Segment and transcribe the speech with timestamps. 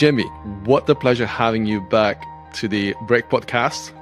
[0.00, 0.24] Jimmy,
[0.64, 3.92] what a pleasure having you back to the Break Podcast.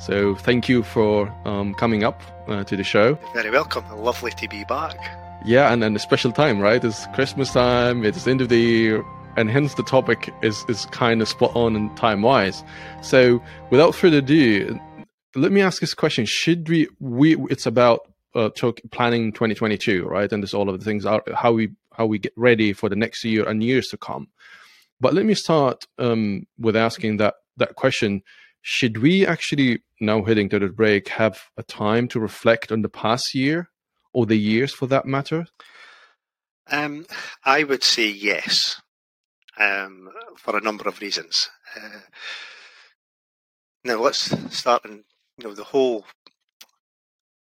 [0.00, 3.18] So thank you for um, coming up uh, to the show.
[3.34, 3.84] Very welcome.
[3.90, 4.96] Lovely to be back.
[5.44, 6.82] Yeah, and, and a special time, right?
[6.82, 9.04] It's Christmas time, it's end of the year,
[9.36, 12.64] and hence the topic is, is kind of spot on and time wise.
[13.02, 14.80] So without further ado,
[15.34, 16.24] let me ask this question.
[16.24, 20.32] Should we, we it's about uh, talk, planning 2022, right?
[20.32, 21.04] And this all of the things
[21.34, 21.68] how we
[21.98, 24.28] how we get ready for the next year and years to come.
[25.00, 28.22] But let me start um, with asking that that question:
[28.62, 32.88] Should we actually now heading to the break have a time to reflect on the
[32.88, 33.70] past year
[34.12, 35.46] or the years for that matter?
[36.70, 37.06] Um,
[37.44, 38.80] I would say yes,
[39.58, 41.48] um, for a number of reasons.
[41.76, 42.00] Uh,
[43.84, 45.04] now let's start in
[45.38, 46.04] you know the whole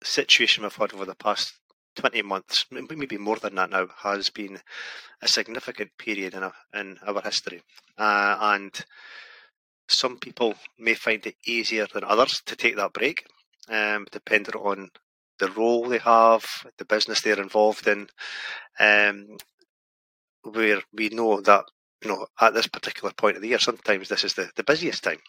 [0.03, 1.53] situation we've had over the past
[1.99, 4.59] 20 months, maybe more than that now, has been
[5.21, 7.61] a significant period in, a, in our history.
[7.97, 8.85] Uh, and
[9.89, 13.25] some people may find it easier than others to take that break,
[13.67, 14.89] um, depending on
[15.39, 16.45] the role they have,
[16.77, 18.07] the business they're involved in,
[18.79, 19.37] um,
[20.43, 21.65] where we know that
[22.01, 25.03] you know at this particular point of the year, sometimes this is the, the busiest
[25.03, 25.19] time.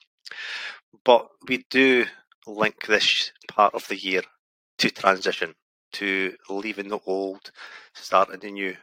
[1.05, 2.07] But we do
[2.47, 4.23] link this part of the year
[4.79, 5.55] to transition,
[5.93, 7.51] to leaving the old,
[7.95, 8.77] starting the new.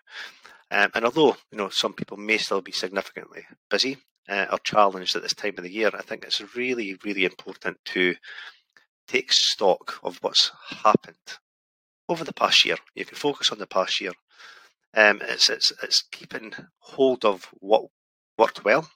[0.69, 3.97] Um, and although you know some people may still be significantly busy
[4.30, 7.77] uh, or challenged at this time of the year, I think it's really, really important
[7.86, 8.16] to
[9.08, 10.52] take stock of what's
[10.83, 11.16] happened
[12.09, 12.77] over the past year.
[12.95, 14.11] You can focus on the past year.
[14.94, 17.86] Um, it's it's it's keeping hold of what
[18.38, 18.89] worked well.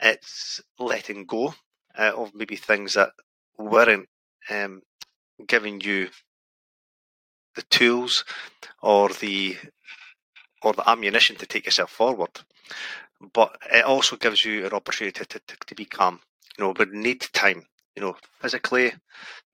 [0.00, 1.54] It's letting go
[1.96, 3.12] uh, of maybe things that
[3.58, 4.08] weren't
[4.50, 4.82] um,
[5.46, 6.08] giving you
[7.56, 8.24] the tools
[8.82, 9.56] or the
[10.62, 12.30] or the ammunition to take yourself forward.
[13.32, 16.20] But it also gives you an opportunity to, to, to be calm.
[16.58, 17.64] You know, we need time.
[17.94, 18.92] You know, physically,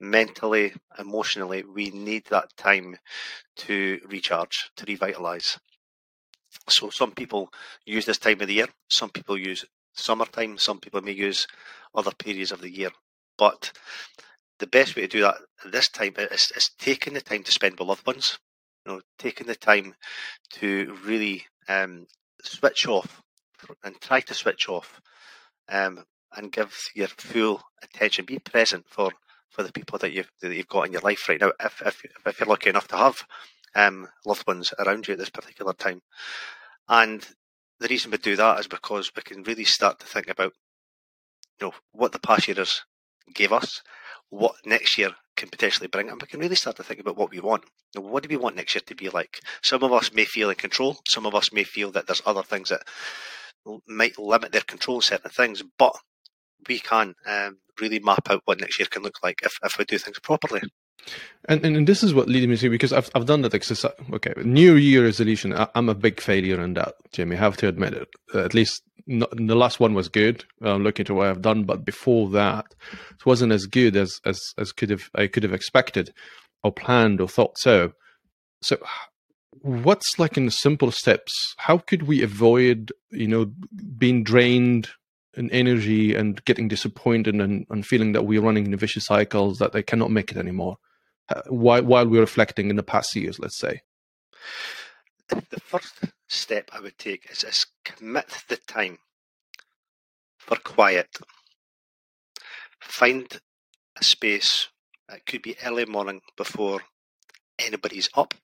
[0.00, 2.96] mentally, emotionally, we need that time
[3.58, 5.60] to recharge, to revitalize.
[6.68, 7.52] So some people
[7.86, 8.68] use this time of the year.
[8.88, 9.64] Some people use
[9.94, 10.58] summertime.
[10.58, 11.46] Some people may use
[11.94, 12.90] other periods of the year.
[13.38, 13.72] But
[14.62, 15.38] the best way to do that
[15.72, 18.38] this time is, is taking the time to spend with loved ones.
[18.86, 19.96] You know, taking the time
[20.54, 22.06] to really um,
[22.44, 23.22] switch off
[23.82, 25.00] and try to switch off
[25.68, 26.04] um,
[26.36, 28.24] and give your full attention.
[28.24, 29.10] Be present for,
[29.50, 31.50] for the people that you've that you've got in your life right now.
[31.58, 33.24] If if, if you're lucky enough to have
[33.74, 36.02] um, loved ones around you at this particular time,
[36.88, 37.26] and
[37.80, 40.52] the reason we do that is because we can really start to think about
[41.60, 42.84] you know what the past years
[43.34, 43.82] gave us
[44.32, 47.30] what next year can potentially bring, and we can really start to think about what
[47.30, 47.64] we want.
[47.94, 49.40] what do we want next year to be like?
[49.62, 50.96] Some of us may feel in control.
[51.06, 52.82] Some of us may feel that there's other things that
[53.86, 55.94] might limit their control of certain things, but
[56.66, 59.84] we can um, really map out what next year can look like if, if we
[59.84, 60.62] do things properly.
[61.46, 63.92] And, and, and this is what leading me to because I've I've done that exercise.
[64.14, 65.52] Okay, New Year resolution.
[65.52, 67.36] I, am a big failure in that, Jimmy.
[67.36, 68.08] I have to admit it.
[68.34, 70.44] At least the last one was good.
[70.64, 72.66] Uh, looking to what I've done, but before that,
[73.10, 76.12] it wasn't as good as as as could have I could have expected,
[76.62, 77.92] or planned, or thought so.
[78.62, 78.78] So,
[79.50, 81.54] what's like in the simple steps?
[81.58, 83.52] How could we avoid, you know,
[83.98, 84.88] being drained
[85.34, 89.72] in energy and getting disappointed and, and feeling that we're running in vicious cycles that
[89.72, 90.76] they cannot make it anymore?
[91.28, 93.82] Uh, while while we're reflecting in the past years, let's say?
[95.28, 95.94] The first
[96.32, 98.98] step I would take is, is commit the time
[100.38, 101.18] for quiet.
[102.80, 103.40] Find
[103.96, 104.68] a space.
[105.08, 106.80] It could be early morning before
[107.58, 108.34] anybody's up.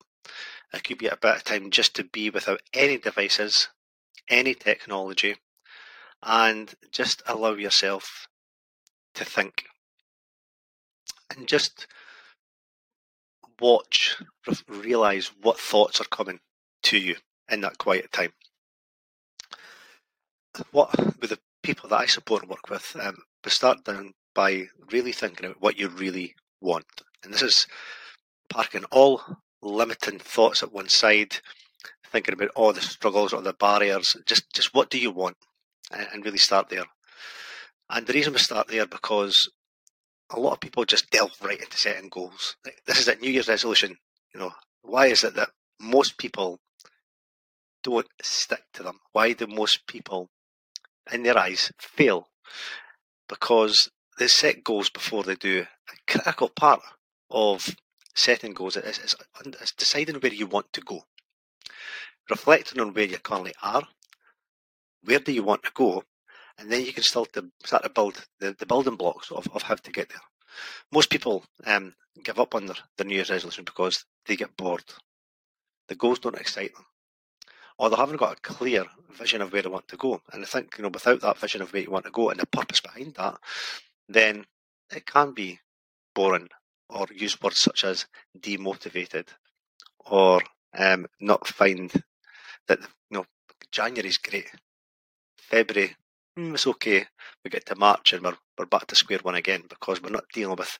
[0.73, 3.69] It could be a bit of time just to be without any devices,
[4.29, 5.37] any technology,
[6.23, 8.29] and just allow yourself
[9.15, 9.65] to think.
[11.35, 11.87] And just
[13.59, 14.17] watch,
[14.69, 16.41] realize what thoughts are coming
[16.83, 17.17] to you
[17.51, 18.33] in that quiet time.
[20.73, 24.69] What with the people that I support and work with, um, we start down by
[24.91, 26.87] really thinking about what you really want,
[27.23, 27.67] and this is
[28.49, 29.23] parking all
[29.63, 31.37] limiting thoughts at one side,
[32.11, 34.17] thinking about all the struggles or the barriers.
[34.27, 35.37] Just, just what do you want,
[35.91, 36.85] and really start there.
[37.91, 39.49] And the reason we start there because
[40.31, 42.57] a lot of people just delve right into setting goals.
[42.87, 43.97] This is a New Year's resolution.
[44.35, 44.53] You know,
[44.83, 45.51] why is it that
[45.81, 46.59] most people
[47.89, 49.01] don't stick to them?
[49.13, 50.31] Why do most people,
[51.13, 52.29] in their eyes, fail?
[53.29, 55.67] Because they set goals before they do.
[55.91, 56.81] A critical part
[57.31, 57.77] of
[58.15, 59.17] setting goals is, is,
[59.61, 61.05] is deciding where you want to go,
[62.29, 63.83] reflecting on where you currently are,
[65.05, 66.03] where do you want to go,
[66.59, 69.63] and then you can start to start to build the, the building blocks of, of
[69.63, 70.21] how to get there.
[70.93, 71.95] Most people um,
[72.25, 74.85] give up on their, their New Year's resolution because they get bored.
[75.87, 76.85] The goals don't excite them.
[77.79, 80.21] Or they haven't got a clear vision of where they want to go.
[80.33, 82.41] And I think, you know, without that vision of where you want to go and
[82.41, 83.39] the purpose behind that,
[84.09, 84.47] then
[84.95, 85.61] it can be
[86.15, 86.49] boring
[86.89, 88.07] or use words such as
[88.39, 89.29] demotivated
[90.07, 90.43] or
[90.77, 91.93] um, not find
[92.67, 93.27] that, you know,
[93.71, 94.51] January's great.
[95.37, 95.97] February
[96.39, 97.05] mm, it's okay.
[97.45, 100.25] We get to March and we're we're back to square one again because we're not
[100.33, 100.79] dealing with,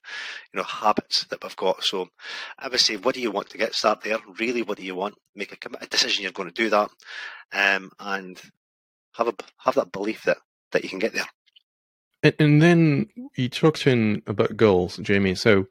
[0.53, 1.83] you know, habits that we've got.
[1.83, 2.09] So
[2.57, 3.73] I would say, what do you want to get?
[3.73, 4.17] Start there.
[4.39, 5.15] Really, what do you want?
[5.35, 6.89] Make a, a decision you're going to do that,
[7.53, 8.39] um, and
[9.13, 10.37] have a have that belief that
[10.71, 11.27] that you can get there.
[12.23, 15.35] And, and then you talked in about goals, Jamie.
[15.35, 15.67] So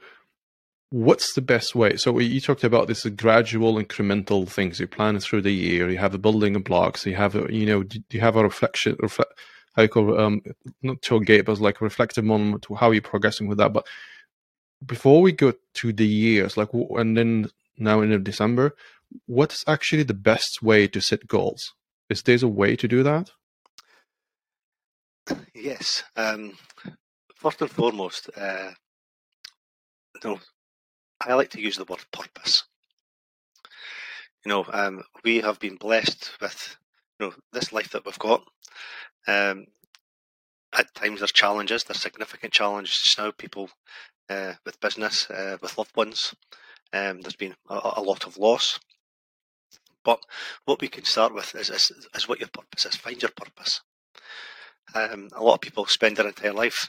[0.91, 1.97] what's the best way?
[1.97, 4.81] So you talked about this gradual, incremental things.
[4.81, 5.91] You plan through the year.
[5.91, 7.05] You have a building of blocks.
[7.05, 9.39] You have, a, you know, you have a reflection, reflect,
[9.79, 10.43] how you call um
[10.83, 13.73] not tailgate, but like reflective moment to how you're progressing with that.
[13.73, 13.87] But
[14.85, 18.75] before we go to the years, like and then now in December,
[19.27, 21.75] what's actually the best way to set goals?
[22.11, 23.31] Is there a way to do that?
[25.55, 26.03] Yes.
[26.17, 26.55] Um,
[27.37, 28.73] first and foremost, uh,
[30.25, 30.41] know,
[31.21, 32.65] I like to use the word purpose.
[34.45, 36.77] You know, um, we have been blessed with
[37.19, 38.43] you know this life that we've got,
[39.27, 39.67] um,
[40.77, 43.31] at times there's challenges, there's significant challenges now.
[43.31, 43.71] People
[44.29, 46.35] uh, with business, uh, with loved ones,
[46.93, 48.79] um, there's been a, a, lot of loss.
[50.05, 50.21] But
[50.65, 52.97] what we can start with is, is, is what your purpose is.
[52.97, 53.83] Find your purpose.
[54.95, 56.89] Um, a lot of people spend their entire life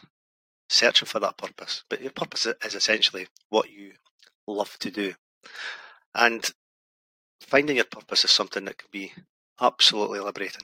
[0.69, 3.93] searching for that purpose, but your purpose is essentially what you
[4.47, 5.15] love to do.
[6.15, 6.45] And
[7.41, 9.13] finding your purpose is something that can be
[9.61, 10.63] absolutely liberating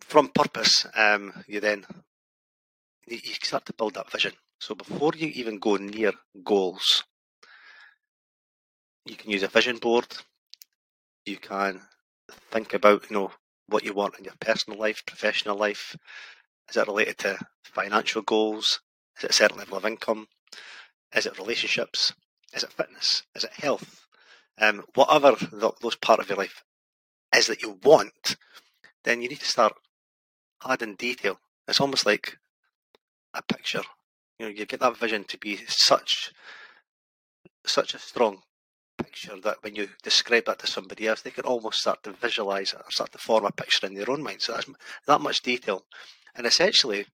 [0.00, 1.84] from purpose, um, you then
[3.06, 4.32] you start to build that vision.
[4.60, 6.12] So before you even go near
[6.44, 7.04] goals,
[9.06, 10.06] you can use a vision board.
[11.26, 11.80] You can
[12.50, 13.32] think about, you know,
[13.68, 15.96] what you want in your personal life, professional life.
[16.68, 18.80] Is it related to financial goals?
[19.18, 20.28] Is it a certain level of income?
[21.14, 22.12] Is it relationships?
[22.52, 23.24] Is it fitness?
[23.34, 24.06] Is it health?
[24.58, 26.62] Um, whatever the, those part of your life
[27.34, 28.36] is that you want,
[29.04, 29.74] then you need to start
[30.66, 31.38] adding detail.
[31.68, 32.38] It's almost like
[33.34, 33.82] a picture.
[34.38, 36.32] You know, you get that vision to be such
[37.66, 38.42] such a strong
[38.98, 42.72] picture that when you describe that to somebody else, they can almost start to visualize
[42.72, 44.40] it or start to form a picture in their own mind.
[44.40, 44.68] So that's
[45.06, 45.84] that much detail.
[46.34, 47.06] And essentially,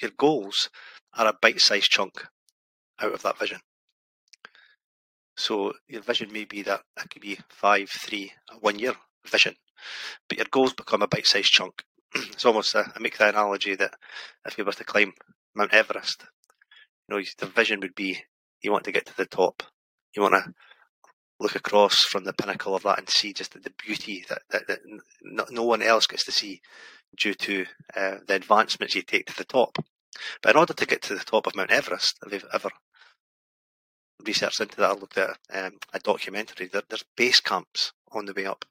[0.00, 0.70] your goals
[1.14, 2.24] are a bite-sized chunk
[3.00, 3.60] out of that vision.
[5.36, 8.94] So your vision may be that it could be five, three, one year
[9.26, 9.54] vision,
[10.28, 11.84] but your goals become a bite-sized chunk.
[12.14, 13.94] it's almost a, I make the analogy that
[14.46, 15.12] if you were to climb
[15.54, 16.24] Mount Everest,
[17.08, 18.18] you know, the vision would be
[18.62, 19.62] you want to get to the top.
[20.14, 20.52] You want to
[21.38, 24.66] look across from the pinnacle of that and see just the, the beauty that, that,
[24.68, 24.80] that
[25.22, 26.60] no, no, one else gets to see
[27.16, 27.64] due to
[27.96, 29.78] uh, the advancements you take to the top.
[30.42, 32.70] But in order to get to the top of Mount Everest, if you've ever
[34.24, 38.34] researched into that I looked at um, a documentary, there, there's base camps on the
[38.34, 38.64] way up.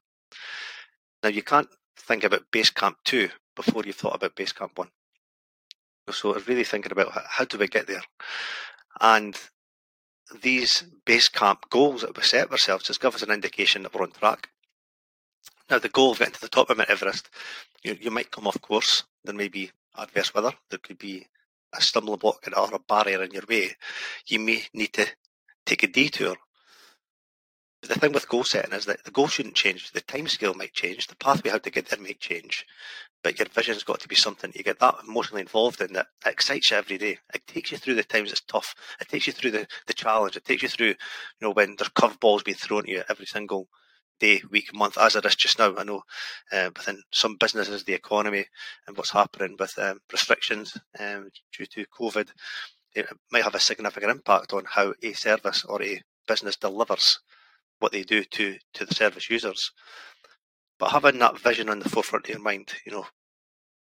[1.22, 4.88] Now you can't think about base camp two before you've thought about base camp one.
[6.10, 8.02] So really thinking about how, how do we get there,
[9.00, 9.38] and
[10.42, 14.02] these base camp goals that we set ourselves just give us an indication that we're
[14.02, 14.48] on track.
[15.68, 17.30] Now, the goal of getting to the top of Mount Everest,
[17.84, 19.04] you, you might come off course.
[19.24, 20.52] There may be adverse weather.
[20.68, 21.26] There could be
[21.72, 23.76] a stumbling block or a barrier in your way.
[24.26, 25.06] You may need to
[25.64, 26.36] take a detour
[27.82, 29.90] the thing with goal setting is that the goal shouldn't change.
[29.90, 31.06] The time scale might change.
[31.06, 32.66] The pathway how to get there might change.
[33.22, 36.70] But your vision's got to be something you get that emotionally involved in that excites
[36.70, 37.18] you every day.
[37.34, 38.74] It takes you through the times it's tough.
[39.00, 40.36] It takes you through the, the challenge.
[40.36, 40.96] It takes you through, you
[41.40, 43.68] know, when there's curveballs being thrown at you every single
[44.18, 45.74] day, week, month, as it is just now.
[45.76, 46.02] I know
[46.52, 48.44] uh, within some businesses, the economy
[48.86, 52.28] and what's happening with um, restrictions um, due to COVID,
[52.94, 57.20] it might have a significant impact on how a service or a business delivers
[57.80, 59.72] what they do to to the service users.
[60.78, 63.06] But having that vision on the forefront of your mind, you know,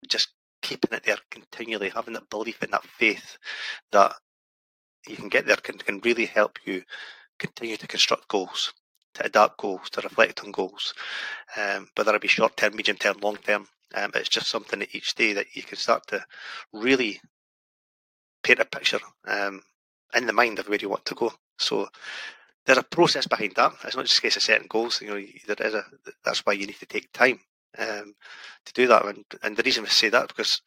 [0.07, 0.29] just
[0.61, 3.37] keeping it there continually, having that belief and that faith
[3.91, 4.13] that
[5.07, 6.83] you can get there can, can really help you
[7.39, 8.73] continue to construct goals,
[9.13, 10.93] to adapt goals, to reflect on goals,
[11.57, 13.67] um, whether it be short term, medium term, long term.
[13.93, 16.23] Um, it's just something that each day that you can start to
[16.73, 17.21] really
[18.43, 19.61] paint a picture um,
[20.15, 21.31] in the mind of where you want to go.
[21.57, 21.87] So
[22.65, 23.73] there's a process behind that.
[23.83, 25.01] It's not just a case of setting goals.
[25.01, 25.83] You know, there is a.
[26.23, 27.39] That's why you need to take time
[27.77, 28.15] um,
[28.65, 29.05] to do that.
[29.05, 30.61] And, and the reason we say that because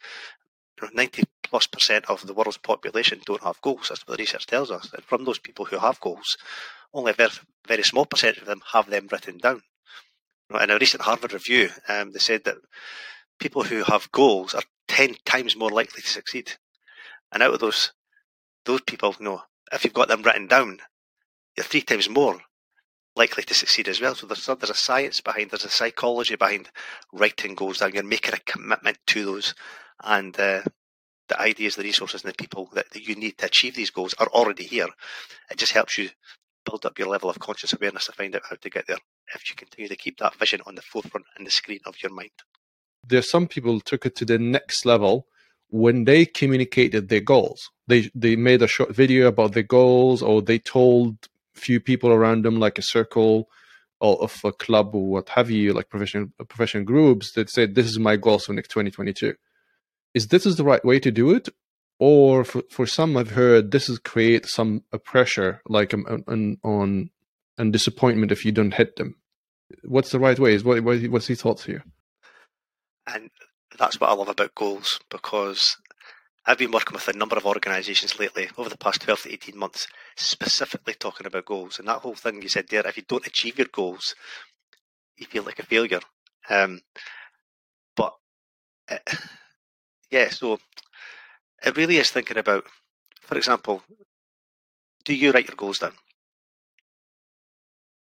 [0.93, 3.89] 90 plus percent of the world's population don't have goals.
[3.89, 4.91] That's what the research tells us.
[4.93, 6.37] And from those people who have goals,
[6.95, 7.31] only a very,
[7.67, 9.63] very small percentage of them have them written down.
[10.61, 12.57] In a recent Harvard review, um, they said that
[13.39, 16.53] people who have goals are 10 times more likely to succeed.
[17.33, 17.93] And out of those,
[18.65, 20.81] those people, you know, if you've got them written down,
[21.59, 22.39] you're three times more
[23.17, 24.15] likely to succeed as well.
[24.15, 26.69] So there's, there's a science behind, there's a psychology behind
[27.13, 27.95] writing goals down.
[27.95, 29.57] You're making a commitment to those.
[30.05, 30.63] And uh,
[31.29, 34.15] the ideas, the resources, and the people that, that you need to achieve these goals
[34.21, 34.87] are already here.
[35.51, 36.11] It just helps you
[36.65, 38.99] build up your level of conscious awareness to find out how to get there
[39.35, 42.13] if you continue to keep that vision on the forefront and the screen of your
[42.13, 42.31] mind.
[43.05, 45.27] There are some people took it to the next level
[45.71, 47.69] when they communicated their goals.
[47.89, 52.45] They they made a short video about their goals or they told few people around
[52.45, 53.49] them like a circle
[54.01, 57.87] or of a club or what have you, like professional professional groups that say this
[57.87, 59.35] is my goals for next 2022.
[60.15, 61.49] Is this is the right way to do it?
[61.99, 66.59] or for, for some I've heard this is create some a pressure like um, on
[66.63, 67.11] on
[67.57, 69.17] and disappointment if you don't hit them.
[69.85, 70.55] What's the right way?
[70.55, 71.85] Is what what's your thoughts here?
[73.07, 73.31] And
[73.79, 75.77] that's what I love about goals because
[76.47, 79.59] I've been working with a number of organisations lately over the past 12 to 18
[79.59, 81.79] months, specifically talking about goals.
[81.79, 84.15] And that whole thing you said there, if you don't achieve your goals,
[85.17, 86.01] you feel like a failure.
[86.49, 86.81] Um,
[87.97, 88.15] but
[88.91, 88.99] uh,
[90.11, 90.59] yeah, so
[91.65, 92.65] it really is thinking about,
[93.21, 93.83] for example,
[95.05, 95.93] do you write your goals down?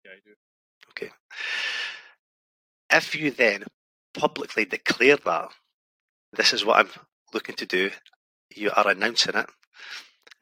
[0.05, 0.35] Yeah, I do.
[0.91, 1.13] Okay.
[2.91, 3.65] If you then
[4.13, 5.49] publicly declare that,
[6.33, 6.91] this is what I'm
[7.33, 7.91] looking to do,
[8.57, 9.49] you are announcing it,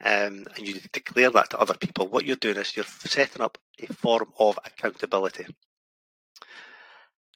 [0.05, 3.59] um, and you declare that to other people, what you're doing is you're setting up
[3.79, 5.47] a form of accountability.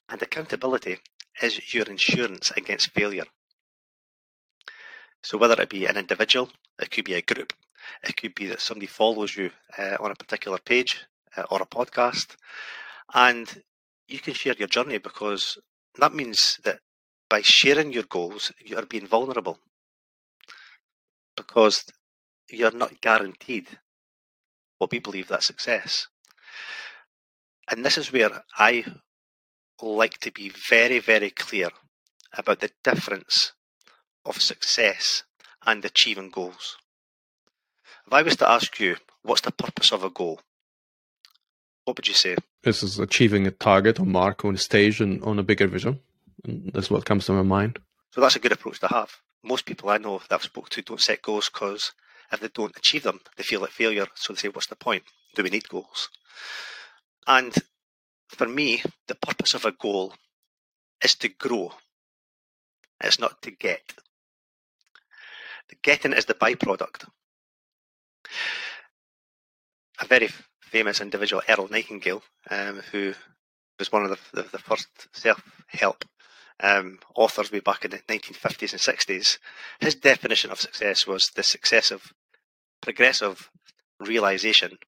[0.09, 0.99] And accountability
[1.43, 3.27] is your insurance against failure.
[5.23, 7.53] So whether it be an individual, it could be a group,
[8.03, 11.05] it could be that somebody follows you uh, on a particular page
[11.37, 12.37] uh, or a podcast,
[13.15, 13.63] and
[14.09, 15.59] you can share your journey because
[15.99, 16.81] that means that
[17.29, 19.59] by sharing your goals, you are being vulnerable
[21.37, 21.85] because
[22.51, 23.67] you're not guaranteed
[24.79, 26.07] what we believe that success.
[27.71, 28.85] And this is where I
[29.83, 31.69] like to be very, very clear
[32.37, 33.53] about the difference
[34.25, 35.25] of success
[35.65, 36.77] and achieving goals.
[38.07, 40.41] If I was to ask you, what's the purpose of a goal?
[41.85, 42.37] What would you say?
[42.63, 46.01] This is achieving a target or mark on a stage and on a bigger vision.
[46.45, 47.79] And that's what comes to my mind.
[48.11, 49.11] So that's a good approach to have.
[49.43, 51.93] Most people I know that I've spoken to don't set goals because
[52.33, 54.07] if they don't achieve them, they feel like failure.
[54.15, 55.05] So they say, what's the point?
[55.35, 56.09] Do we need goals?
[57.27, 57.55] And
[58.29, 60.15] for me, the purpose of a goal
[61.03, 61.73] is to grow.
[63.01, 63.95] It's not to get.
[65.69, 67.09] The getting is the byproduct.
[70.01, 70.29] A very
[70.61, 73.15] famous individual, Earl Nightingale, um, who
[73.79, 76.05] was one of the, the, the first self-help
[76.61, 79.39] um, authors way back in the 1950s and 60s,
[79.81, 82.13] his definition of success was the successive,
[82.81, 83.51] progressive
[84.01, 84.79] realization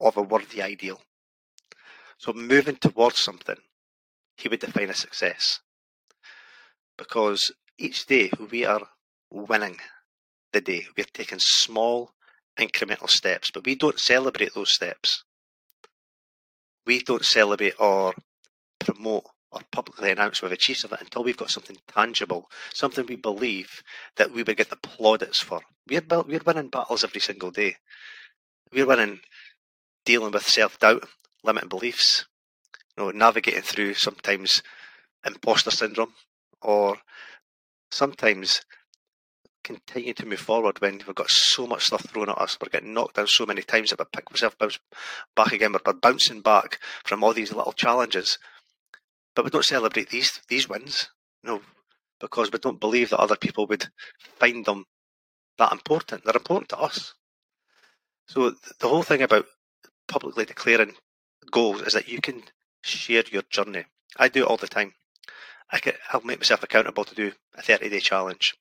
[0.00, 1.00] of a worthy ideal.
[2.18, 3.56] So moving towards something,
[4.36, 5.60] he would define as success.
[6.96, 8.80] Because each day we are
[9.30, 9.78] winning
[10.52, 10.86] the day.
[10.96, 12.12] We're taking small
[12.58, 15.24] incremental steps, but we don't celebrate those steps.
[16.86, 18.14] We don't celebrate or
[18.78, 23.82] promote or publicly announce we've achieved something until we've got something tangible, something we believe
[24.16, 25.60] that we would get the plaudits for.
[25.88, 27.76] We're, we're winning battles every single day.
[28.72, 29.20] We're winning
[30.04, 31.08] dealing with self doubt,
[31.44, 32.26] limiting beliefs,
[32.96, 34.62] you know, navigating through sometimes
[35.24, 36.14] imposter syndrome,
[36.60, 36.98] or
[37.90, 38.62] sometimes
[39.62, 42.58] continue to move forward when we've got so much stuff thrown at us.
[42.60, 44.78] We're getting knocked down so many times that we pick ourselves
[45.34, 45.72] back again.
[45.72, 48.38] We're bouncing back from all these little challenges.
[49.34, 51.08] But we don't celebrate these these wins,
[51.42, 51.60] no,
[52.20, 53.88] because we don't believe that other people would
[54.38, 54.84] find them
[55.58, 56.24] that important.
[56.24, 57.14] They're important to us.
[58.26, 59.46] So the whole thing about
[60.08, 60.94] publicly declaring
[61.50, 62.42] goals is that you can
[62.82, 63.84] share your journey.
[64.16, 64.94] I do it all the time.
[65.70, 68.54] I can, I'll make myself accountable to do a 30 day challenge.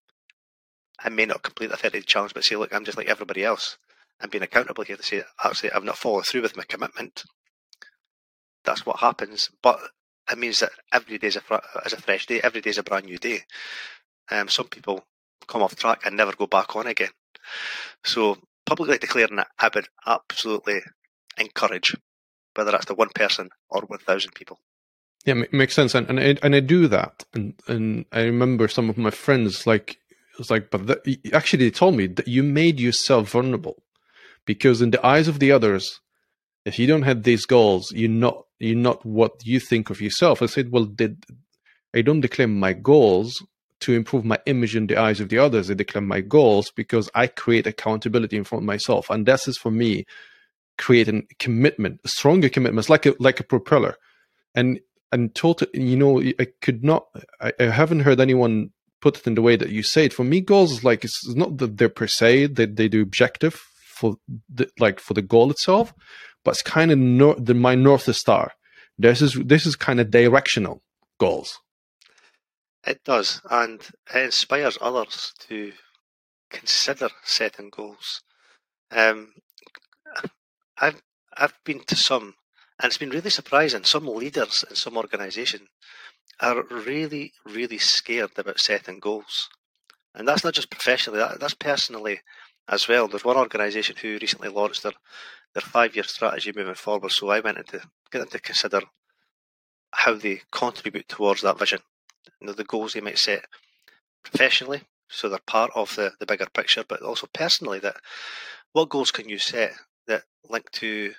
[1.00, 3.44] I may not complete the 30 day challenge, but say, look, I'm just like everybody
[3.44, 3.78] else.
[4.22, 7.24] I'm being accountable here to say, actually, I've not followed through with my commitment.
[8.64, 9.50] That's what happens.
[9.62, 9.80] But
[10.32, 12.42] it means that every day is a, is a fresh day.
[12.42, 13.42] Every day is a brand new day.
[14.32, 15.06] Um, some people
[15.48, 17.10] come off track and never go back on again.
[18.04, 20.80] So publicly declaring it, I would absolutely
[21.38, 21.96] encourage,
[22.56, 24.60] whether that's to one person or 1,000 people.
[25.26, 28.90] Yeah, makes sense, and and I, and I do that, and and I remember some
[28.90, 32.44] of my friends like it was like, but the, actually they told me that you
[32.44, 33.84] made yourself vulnerable
[34.46, 36.02] because in the eyes of the others,
[36.66, 40.42] if you don't have these goals, you're not you're not what you think of yourself.
[40.42, 41.26] I said, well, did
[41.94, 43.44] I don't declare my goals
[43.82, 45.70] to improve my image in the eyes of the others.
[45.70, 49.58] I declare my goals because I create accountability in front of myself, and this is
[49.58, 50.06] for me
[50.78, 52.80] creating commitment, stronger commitment.
[52.80, 53.98] It's like a like a propeller,
[54.56, 54.80] and
[55.12, 55.68] and total.
[55.74, 57.08] You know, I could not.
[57.42, 60.14] I, I haven't heard anyone put it in the way that you say it.
[60.14, 63.62] For me, goals is like it's not that they're per se that they do objective
[64.04, 64.18] for
[64.54, 65.94] the, like for the goal itself,
[66.44, 68.52] but it's kind of the my north star.
[68.98, 70.84] This is this is kind of directional
[71.20, 71.60] goals.
[72.86, 73.80] It does, and
[74.14, 75.72] it inspires others to
[76.50, 78.22] consider setting goals.
[78.92, 79.32] Um,
[80.78, 81.02] I've
[81.38, 82.36] I've been to some,
[82.80, 83.86] and it's been really surprising.
[83.86, 85.68] Some leaders in some organisation
[86.42, 89.48] are really, really scared about setting goals,
[90.14, 91.20] and that's not just professionally.
[91.20, 92.20] That, that's personally
[92.68, 93.08] as well.
[93.08, 94.94] There's one organisation who recently launched their
[95.54, 97.12] their five year strategy moving forward.
[97.12, 98.82] So I went into get them to consider
[99.92, 101.80] how they contribute towards that vision
[102.44, 103.46] you know, the goals they might set
[104.24, 107.96] professionally, so they're part of the, the bigger picture, but also personally that
[108.74, 109.74] what goals can you set
[110.08, 111.14] that link to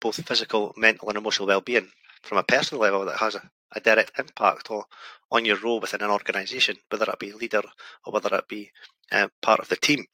[0.00, 1.88] both physical, mental and emotional well-being
[2.22, 4.82] from a personal level that has a, a direct impact on,
[5.30, 7.62] on your role within an organisation, whether it be leader
[8.04, 8.70] or whether it be
[9.10, 10.04] uh, part of the team.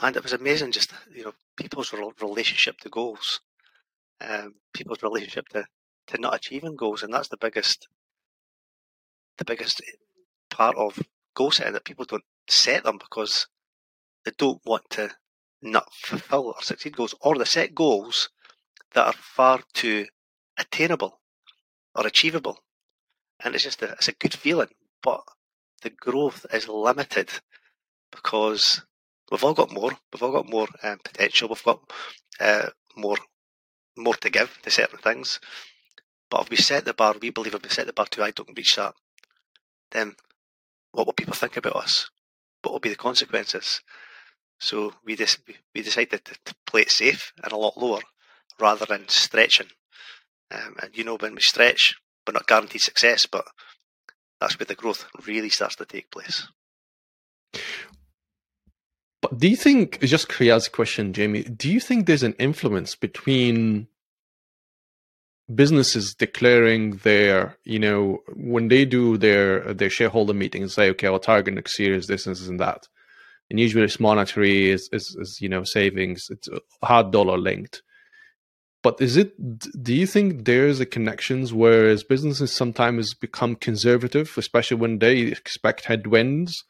[0.00, 3.40] And it was amazing, just you know, people's relationship to goals,
[4.20, 5.66] um, people's relationship to,
[6.08, 7.88] to not achieving goals, and that's the biggest
[9.38, 9.82] the biggest
[10.50, 10.98] part of
[11.34, 13.46] goal setting that people don't set them because
[14.24, 15.10] they don't want to
[15.62, 18.30] not fulfill or succeed goals, or they set goals
[18.94, 20.06] that are far too
[20.58, 21.20] attainable
[21.94, 22.62] or achievable.
[23.42, 24.68] And it's just a, it's a good feeling,
[25.02, 25.22] but
[25.82, 27.30] the growth is limited
[28.10, 28.82] because
[29.30, 29.92] we've all got more.
[30.12, 31.48] We've all got more um, potential.
[31.48, 31.80] We've got
[32.40, 33.16] uh, more
[33.96, 35.40] more to give to certain things.
[36.30, 38.32] But if we set the bar, we believe if we set the bar too high,
[38.32, 38.94] don't reach that,
[39.92, 40.16] then
[40.92, 42.10] what will people think about us?
[42.62, 43.80] What will be the consequences?
[44.58, 45.16] So we
[45.74, 48.00] we decided to, to play it safe and a lot lower
[48.58, 49.68] rather than stretching.
[50.50, 51.94] Um, and you know, when we stretch,
[52.26, 53.44] we're not guaranteed success, but
[54.40, 56.48] that's where the growth really starts to take place.
[59.36, 63.88] Do you think, just curiosity question, Jamie, do you think there's an influence between
[65.52, 71.18] businesses declaring their, you know, when they do their their shareholder meetings, say, okay, our
[71.18, 72.88] target next year is this, this, and that.
[73.48, 76.48] And usually it's monetary, is, is, is you know, savings, it's
[76.82, 77.82] hard dollar linked.
[78.82, 79.34] But is it?
[79.82, 85.86] Do you think there's a connections whereas businesses sometimes become conservative, especially when they expect
[85.86, 86.64] headwinds,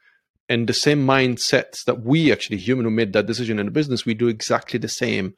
[0.48, 4.06] and the same mindsets that we actually human who made that decision in the business,
[4.06, 5.34] we do exactly the same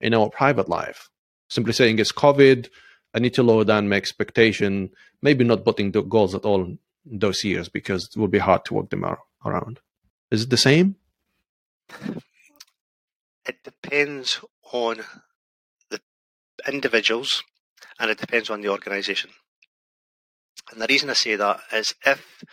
[0.00, 1.08] in our private life
[1.48, 2.68] simply saying it's COVID.
[3.14, 4.90] I need to lower down my expectation.
[5.22, 8.74] Maybe not putting the goals at all those years because it will be hard to
[8.74, 9.04] work them
[9.44, 9.80] around.
[10.30, 10.96] Is it the same?
[13.46, 14.40] It depends
[14.72, 15.00] on
[15.90, 16.00] the
[16.70, 17.42] individuals
[17.98, 19.30] and it depends on the organisation.
[20.70, 22.44] And the reason I say that is if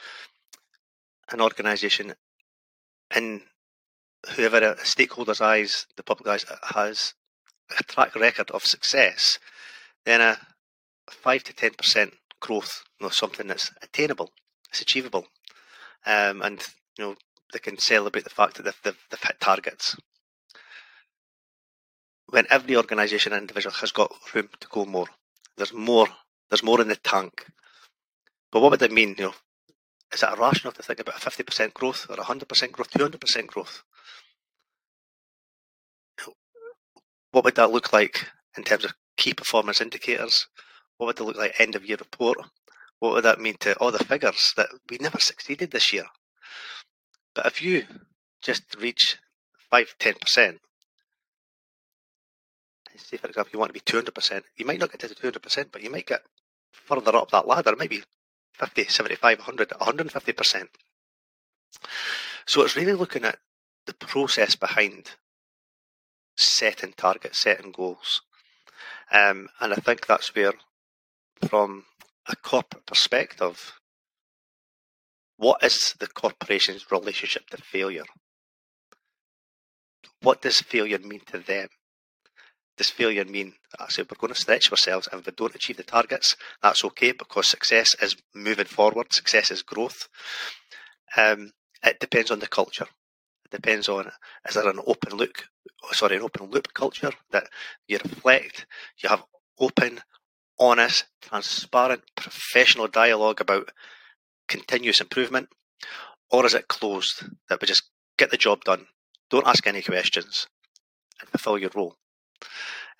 [1.31, 2.13] an organisation
[3.15, 3.41] in
[4.35, 7.13] whoever a stakeholder's eyes, the public eyes has
[7.77, 9.39] a track record of success,
[10.05, 10.37] then a
[11.09, 14.31] five to ten percent growth, you know, something that's attainable,
[14.69, 15.27] it's achievable,
[16.05, 16.61] um, and
[16.97, 17.15] you know
[17.53, 19.95] they can celebrate the fact that they've, they've, they've hit targets.
[22.27, 25.07] When every organisation and individual has got room to go more,
[25.57, 26.07] there's more,
[26.49, 27.45] there's more in the tank.
[28.51, 29.15] But what would that mean?
[29.17, 29.33] You know,
[30.13, 33.83] is it rational to think about a 50% growth or 100% growth, 200% growth?
[37.35, 40.47] what would that look like in terms of key performance indicators?
[40.97, 42.37] What would it look like end of year report?
[42.99, 46.05] What would that mean to all the figures that we never succeeded this year?
[47.33, 47.83] But if you
[48.41, 49.17] just reach
[49.69, 50.59] 5 10%,
[52.95, 55.83] say for example, you want to be 200%, you might not get to 200%, but
[55.83, 56.21] you might get
[56.71, 58.01] further up that ladder, maybe
[58.57, 60.67] 50, 75, 100, 150%.
[62.45, 63.39] So it's really looking at
[63.85, 65.11] the process behind
[66.37, 68.21] setting targets, setting goals.
[69.11, 70.53] Um, and I think that's where,
[71.47, 71.85] from
[72.27, 73.79] a corporate perspective,
[75.37, 78.05] what is the corporation's relationship to failure?
[80.21, 81.67] What does failure mean to them?
[82.77, 85.83] Does failure mean actually we're going to stretch ourselves and if we don't achieve the
[85.83, 90.09] targets, that's okay because success is moving forward, success is growth.
[91.17, 91.51] Um,
[91.83, 92.87] it depends on the culture.
[93.45, 94.11] It depends on
[94.47, 95.45] is there an open look,
[95.91, 97.47] sorry, an open loop culture that
[97.87, 98.65] you reflect,
[99.01, 99.23] you have
[99.59, 100.01] open,
[100.59, 103.71] honest, transparent, professional dialogue about
[104.47, 105.49] continuous improvement,
[106.29, 107.83] or is it closed that we just
[108.17, 108.87] get the job done,
[109.29, 110.47] don't ask any questions,
[111.19, 111.95] and fulfill your role?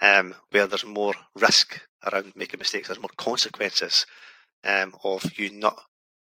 [0.02, 4.06] Um, where there's more risk around making mistakes, there's more consequences
[4.66, 5.80] um, of you not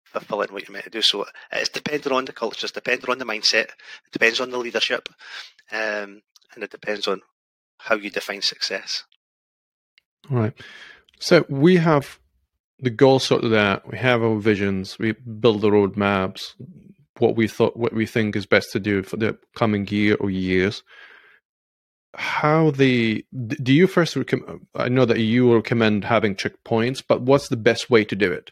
[0.05, 1.01] fulfilling what you're meant to do.
[1.01, 4.57] So it's depending on the culture, it's depending on the mindset, it depends on the
[4.57, 5.09] leadership,
[5.71, 6.21] um,
[6.53, 7.21] and it depends on
[7.79, 9.03] how you define success.
[10.31, 10.53] All right.
[11.19, 12.19] So we have
[12.79, 13.89] the goals sorted out.
[13.89, 14.99] We have our visions.
[14.99, 16.53] We build the roadmaps.
[17.17, 20.29] What we thought, what we think is best to do for the coming year or
[20.29, 20.83] years
[22.15, 27.49] how the do you first recommend i know that you recommend having checkpoints but what's
[27.49, 28.51] the best way to do it?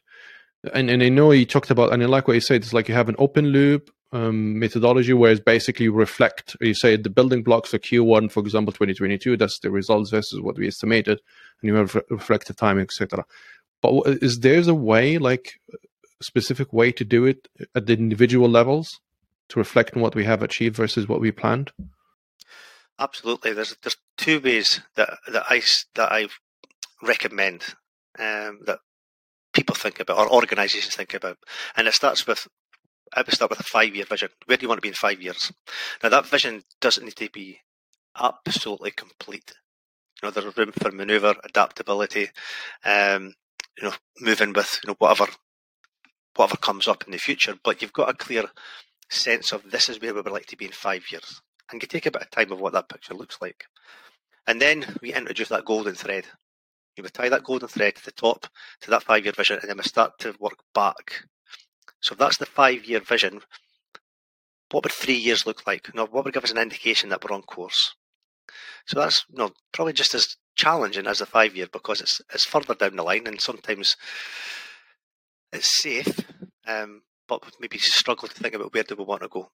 [0.73, 2.87] And and i know you talked about and i like what you said it's like
[2.87, 7.43] you have an open loop um, methodology where it's basically reflect you say the building
[7.43, 11.19] blocks for q1 for example 2022 that's the results versus what we estimated
[11.61, 13.25] and you have reflect the timing etc
[13.81, 18.47] but is there's a way like a specific way to do it at the individual
[18.47, 19.01] levels
[19.49, 21.71] to reflect on what we have achieved versus what we planned
[22.99, 23.53] Absolutely.
[23.53, 25.61] There's there's two ways that that I
[25.95, 26.27] that I
[27.01, 27.63] recommend
[28.17, 28.79] um, that
[29.53, 31.37] people think about or organisations think about,
[31.75, 32.47] and it starts with
[33.13, 34.29] I would start with a five year vision.
[34.45, 35.51] Where do you want to be in five years?
[36.03, 37.59] Now that vision doesn't need to be
[38.17, 39.53] absolutely complete.
[40.21, 42.29] You know, there's room for manoeuvre, adaptability,
[42.85, 43.33] um,
[43.77, 45.31] you know, moving with you know whatever
[46.35, 47.55] whatever comes up in the future.
[47.61, 48.45] But you've got a clear
[49.09, 51.87] sense of this is where we would like to be in five years and you
[51.87, 53.65] take a bit of time of what that picture looks like.
[54.47, 56.25] And then we introduce that golden thread.
[56.95, 58.47] You would tie that golden thread to the top,
[58.81, 61.25] to that five year vision, and then we start to work back.
[62.01, 63.41] So if that's the five year vision,
[64.71, 65.93] what would three years look like?
[65.93, 67.95] Know, what would give us an indication that we're on course?
[68.85, 72.45] So that's you know, probably just as challenging as the five year because it's it's
[72.45, 73.97] further down the line and sometimes
[75.51, 76.19] it's safe,
[76.67, 79.49] um, but maybe struggle to think about where do we want to go.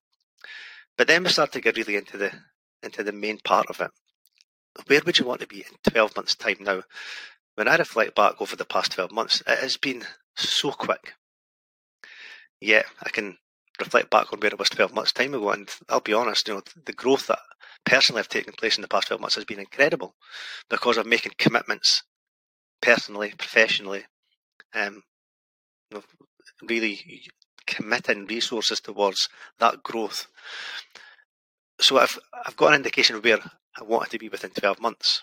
[1.02, 2.30] But then we start to get really into the
[2.80, 3.90] into the main part of it.
[4.86, 6.84] Where would you want to be in 12 months' time now?
[7.56, 10.04] When I reflect back over the past 12 months, it has been
[10.36, 11.14] so quick.
[12.60, 13.36] Yet I can
[13.80, 16.54] reflect back on where it was 12 months' time ago, and I'll be honest, you
[16.54, 17.40] know, the growth that
[17.84, 20.14] personally have taken place in the past 12 months has been incredible
[20.70, 22.04] because of making commitments
[22.80, 24.04] personally, professionally,
[24.72, 25.02] um,
[26.62, 27.24] really
[27.66, 30.26] committing resources towards that growth.
[31.80, 33.38] So I've I've got an indication of where
[33.78, 35.22] I want it to be within 12 months.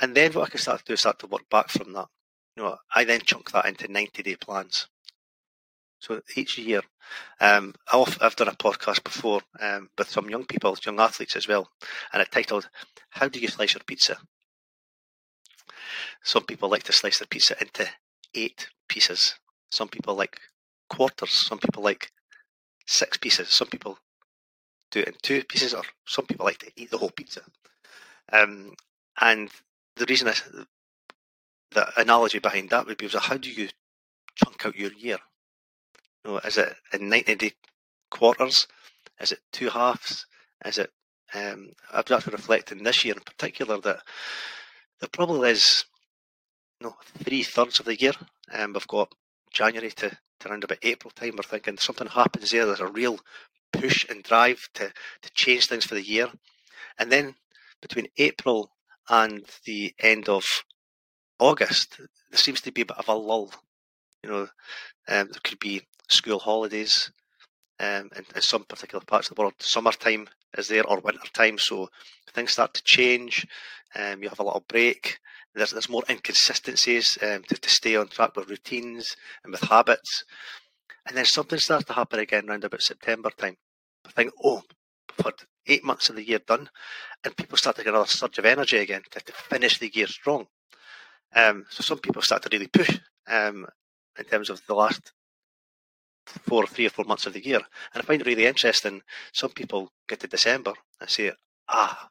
[0.00, 2.08] And then what I can start to do is start to work back from that.
[2.56, 4.88] You know, I then chunk that into 90 day plans.
[5.98, 6.82] So each year,
[7.40, 11.70] um, I've done a podcast before um, with some young people, young athletes as well,
[12.12, 12.68] and it titled
[13.10, 14.18] "How Do You Slice Your Pizza?"
[16.22, 17.88] Some people like to slice their pizza into
[18.34, 19.36] eight pieces.
[19.70, 20.40] Some people like
[20.88, 21.30] quarters.
[21.30, 22.12] Some people like
[22.86, 23.48] six pieces.
[23.48, 23.98] Some people
[24.90, 27.42] do it in two pieces, or some people like to eat the whole pizza.
[28.32, 28.74] Um,
[29.20, 29.50] and
[29.96, 30.34] the reason I,
[31.72, 33.68] the analogy behind that would be so how do you
[34.34, 35.18] chunk out your year?
[36.24, 37.52] You know, is it in 90 day
[38.10, 38.66] quarters?
[39.20, 40.26] Is it two halves?
[40.64, 40.90] Is it,
[41.34, 44.00] um, I've actually reflecting this year in particular that
[45.00, 45.84] there probably is
[46.80, 48.12] you know, three thirds of the year.
[48.52, 49.12] Um, we've got
[49.56, 52.66] January to to around about April time, we're thinking something happens there.
[52.66, 53.18] There's a real
[53.72, 54.92] push and drive to,
[55.22, 56.28] to change things for the year.
[56.98, 57.34] And then
[57.80, 58.70] between April
[59.08, 60.44] and the end of
[61.38, 63.50] August, there seems to be a bit of a lull.
[64.22, 64.42] You know,
[65.08, 67.10] um, there could be school holidays
[67.80, 69.54] um, in, in, some particular parts of the world.
[69.58, 71.88] Summertime is there or winter time, so
[72.32, 73.46] things start to change.
[73.94, 75.18] Um, you have a little break.
[75.56, 80.24] There's there's more inconsistencies um, to, to stay on track with routines and with habits.
[81.06, 83.56] And then something starts to happen again around about September time.
[84.06, 84.62] I think, oh,
[85.24, 85.34] had
[85.66, 86.68] eight months of the year done,
[87.24, 90.06] and people start to get another surge of energy again to, to finish the year
[90.06, 90.46] strong.
[91.34, 93.66] Um, so some people start to really push um,
[94.18, 95.12] in terms of the last
[96.26, 97.60] four three or four months of the year.
[97.94, 99.02] And I find it really interesting.
[99.32, 101.32] Some people get to December and say,
[101.68, 102.08] ah,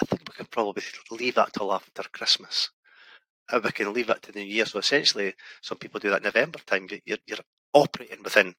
[0.00, 2.70] I think we can probably leave that till after Christmas.
[3.50, 4.66] And we can leave that to the new year.
[4.66, 6.88] So essentially, some people do that November time.
[7.04, 7.38] You're, you're
[7.72, 8.54] operating within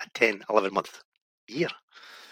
[0.00, 1.02] a 10, 11 month
[1.48, 1.68] year.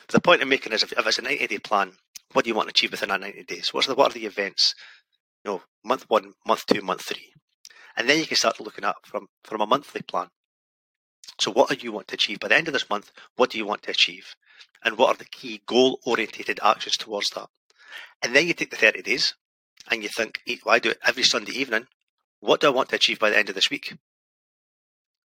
[0.08, 1.92] The point I'm making is if, if it's a 90 day plan,
[2.32, 3.72] what do you want to achieve within that 90 days?
[3.72, 4.74] What's the, what are the events?
[5.44, 7.32] You know, month one, month two, month three.
[7.96, 10.28] And then you can start looking at from, from a monthly plan.
[11.40, 12.40] So what do you want to achieve?
[12.40, 14.34] By the end of this month, what do you want to achieve?
[14.84, 17.48] And what are the key goal orientated actions towards that?
[18.22, 19.34] And then you take the 30 days
[19.90, 21.86] and you think, well, I do it every Sunday evening.
[22.40, 23.94] What do I want to achieve by the end of this week?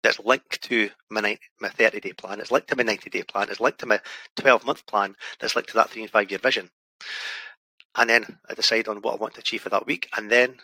[0.03, 2.39] That's linked to my, my 30 day plan.
[2.39, 3.47] It's linked to my 90 day plan.
[3.49, 3.99] It's linked to my
[4.35, 5.15] 12 month plan.
[5.39, 6.69] That's linked to that three and five year vision.
[7.95, 10.09] And then I decide on what I want to achieve for that week.
[10.15, 10.57] And then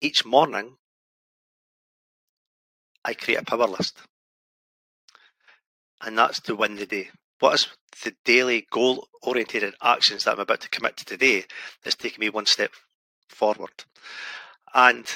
[0.00, 0.76] each morning,
[3.04, 3.98] I create a power list.
[6.00, 7.10] And that's to win the day.
[7.38, 7.68] What is
[8.02, 11.44] the daily goal oriented actions that I'm about to commit to today
[11.82, 12.72] that's taking me one step
[13.28, 13.84] forward?
[14.74, 15.06] And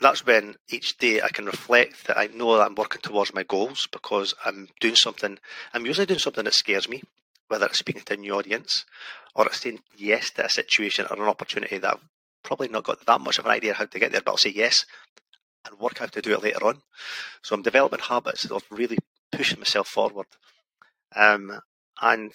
[0.00, 3.42] that's when each day I can reflect that I know that I'm working towards my
[3.42, 5.38] goals because I'm doing something,
[5.72, 7.02] I'm usually doing something that scares me,
[7.48, 8.84] whether it's speaking to a new audience
[9.34, 12.00] or it's saying yes to a situation or an opportunity that I've
[12.42, 14.52] probably not got that much of an idea how to get there, but I'll say
[14.54, 14.84] yes
[15.66, 16.82] and work out how to do it later on.
[17.42, 18.98] So I'm developing habits of really
[19.32, 20.26] pushing myself forward.
[21.14, 21.60] Um,
[22.00, 22.32] and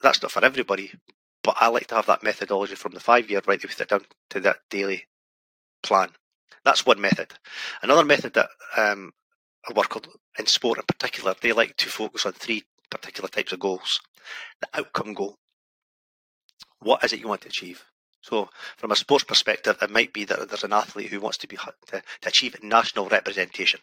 [0.00, 0.92] that's not for everybody,
[1.42, 4.58] but I like to have that methodology from the five year right down to that
[4.70, 5.06] daily
[5.82, 6.10] plan.
[6.64, 7.32] That's one method.
[7.82, 9.12] Another method that um,
[9.68, 10.02] I work on
[10.38, 14.00] in sport in particular, they like to focus on three particular types of goals.
[14.60, 15.36] The outcome goal.
[16.80, 17.84] What is it you want to achieve?
[18.20, 21.48] So, from a sports perspective, it might be that there's an athlete who wants to
[21.48, 23.80] be to, to achieve national representation.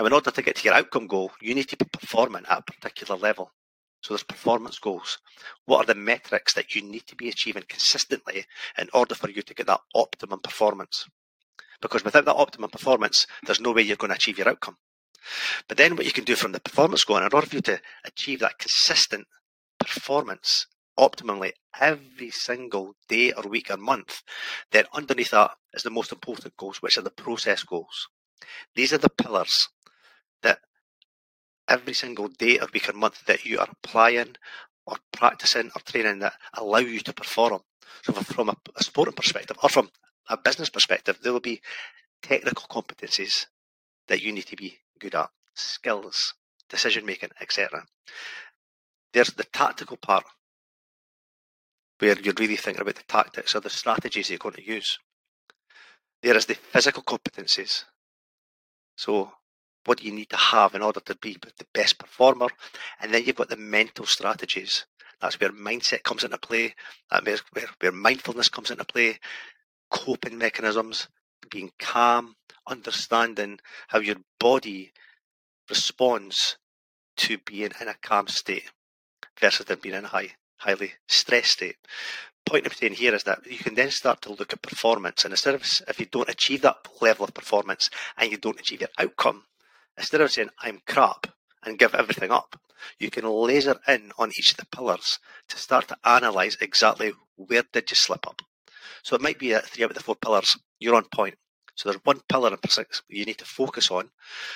[0.00, 2.60] Now, in order to get to your outcome goal, you need to be performing at
[2.60, 3.52] a particular level.
[4.00, 5.18] So there's performance goals.
[5.66, 8.46] What are the metrics that you need to be achieving consistently
[8.78, 11.06] in order for you to get that optimum performance?
[11.82, 14.78] Because without that optimum performance, there's no way you're going to achieve your outcome.
[15.68, 17.78] But then what you can do from the performance goal, in order for you to
[18.06, 19.26] achieve that consistent
[19.78, 20.66] performance
[20.98, 24.22] optimally every single day or week or month,
[24.72, 28.08] then underneath that is the most important goals, which are the process goals.
[28.74, 29.68] These are the pillars
[31.70, 34.34] every single day or week or month that you are applying
[34.86, 37.60] or practicing or training that allow you to perform.
[38.02, 39.90] So from a, a sporting perspective or from
[40.28, 41.62] a business perspective, there will be
[42.22, 43.46] technical competencies
[44.08, 46.34] that you need to be good at, skills,
[46.68, 47.84] decision making, etc.
[49.12, 50.24] There's the tactical part
[52.00, 54.98] where you're really thinking about the tactics or the strategies you're going to use.
[56.22, 57.84] There is the physical competencies.
[58.96, 59.32] So
[59.86, 62.48] what do you need to have in order to be the best performer?
[63.00, 64.86] And then you've got the mental strategies.
[65.20, 66.74] That's where mindset comes into play.
[67.10, 69.18] That's where, where mindfulness comes into play.
[69.90, 71.08] Coping mechanisms,
[71.50, 74.92] being calm, understanding how your body
[75.68, 76.56] responds
[77.16, 78.70] to being in a calm state
[79.38, 81.76] versus than being in a high, highly stressed state.
[82.46, 85.32] Point I'm saying here is that you can then start to look at performance, and
[85.32, 88.90] instead of if you don't achieve that level of performance and you don't achieve your
[88.98, 89.44] outcome,
[90.00, 91.26] instead of saying I'm crap
[91.62, 92.58] and give everything up,
[92.98, 97.64] you can laser in on each of the pillars to start to analyze exactly where
[97.72, 98.40] did you slip up.
[99.02, 101.36] So it might be that three out of the four pillars you're on point.
[101.74, 104.10] So there's one pillar in particular you need to focus on.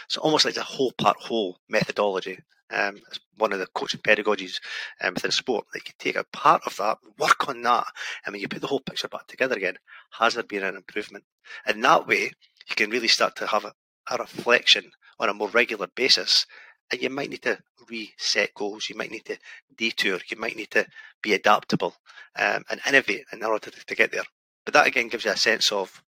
[0.09, 2.39] So almost like a whole part whole methodology.
[2.71, 4.59] Um, it's one of the coaching pedagogies
[5.03, 5.67] um, within sport.
[5.73, 7.87] They can take a part of that, work on that,
[8.25, 9.77] and when you put the whole picture back together again,
[10.19, 11.25] has there been an improvement?
[11.67, 12.33] And that way,
[12.69, 13.75] you can really start to have a,
[14.11, 16.47] a reflection on a more regular basis.
[16.91, 18.89] And you might need to reset goals.
[18.89, 19.39] You might need to
[19.77, 20.19] detour.
[20.29, 20.87] You might need to
[21.23, 21.95] be adaptable
[22.37, 24.25] um, and innovate in order to, to get there.
[24.65, 26.03] But that again gives you a sense of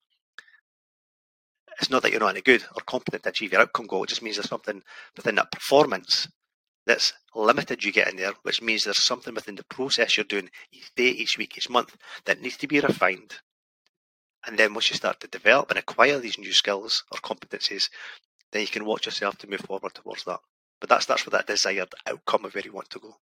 [1.79, 4.03] it's not that you're not any good or competent to achieve your outcome goal.
[4.03, 4.81] It just means there's something
[5.15, 6.27] within that performance
[6.85, 10.49] that's limited you get in there, which means there's something within the process you're doing
[10.71, 13.39] each day, each week, each month that needs to be refined.
[14.47, 17.89] And then once you start to develop and acquire these new skills or competencies,
[18.55, 20.39] then you can watch yourself to move forward towards that.
[20.79, 23.17] But that's starts with that desired outcome of where you want to go.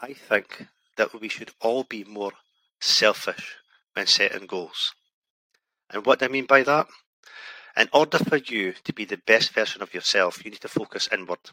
[0.00, 2.30] I think that we should all be more
[2.80, 3.56] selfish
[3.94, 4.94] when setting goals.
[5.92, 6.86] And what do I mean by that?
[7.76, 11.08] In order for you to be the best version of yourself, you need to focus
[11.10, 11.50] inward.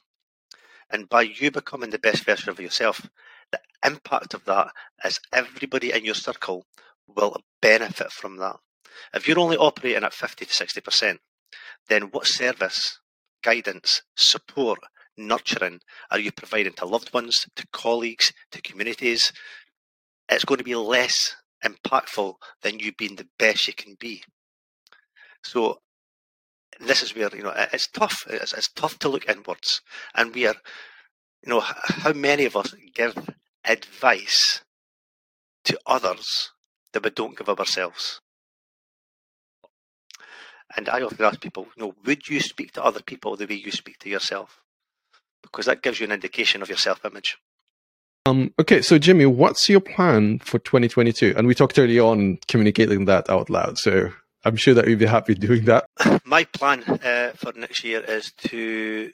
[0.92, 3.10] And by you becoming the best version of yourself,
[3.52, 4.68] the impact of that
[5.04, 6.68] is everybody in your circle
[7.08, 8.58] will benefit from that.
[9.16, 11.18] If you're only operating at 50 to 60%,
[11.90, 13.00] then what service,
[13.44, 14.80] guidance, support,
[15.18, 15.80] nurturing
[16.12, 19.32] are you providing to loved ones, to colleagues, to communities?
[20.30, 24.24] It's going to be less impactful than you being the best you can be.
[25.44, 25.80] So
[26.80, 28.26] this is where you know it's tough.
[28.30, 29.82] It's, it's tough to look inwards,
[30.14, 30.56] and we are,
[31.44, 33.16] you know, how many of us give
[33.66, 34.62] advice
[35.66, 36.52] to others
[36.94, 38.22] that we don't give of ourselves.
[40.76, 43.56] And I often ask people, you know, would you speak to other people the way
[43.56, 44.62] you speak to yourself?
[45.42, 47.38] Because that gives you an indication of your self image.
[48.26, 51.34] Um, okay, so Jimmy, what's your plan for 2022?
[51.38, 54.10] And we talked earlier on communicating that out loud, so
[54.44, 55.86] I'm sure that you'd be happy doing that.
[56.26, 59.12] My plan uh, for next year is to